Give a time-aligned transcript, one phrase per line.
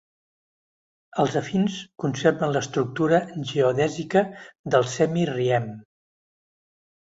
[1.23, 3.19] Els afins conserven l'estructura
[3.51, 4.25] geodèsica
[4.77, 5.71] del semi Riem.